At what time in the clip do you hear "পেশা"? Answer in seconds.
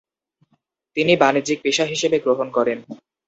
1.63-1.85